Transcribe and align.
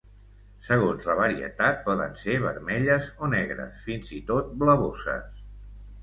Segons 0.67 1.03
la 1.09 1.15
varietat, 1.17 1.75
poden 1.89 2.15
ser 2.21 2.37
vermelles 2.45 3.09
o 3.27 3.29
negres, 3.33 3.83
fins 3.89 4.09
i 4.21 4.23
tot 4.31 4.49
blavoses. 4.63 5.29